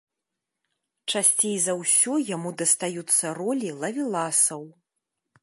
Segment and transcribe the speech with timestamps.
[1.11, 4.67] Часцей за ўсё яму дастаюцца ролі лавеласаў.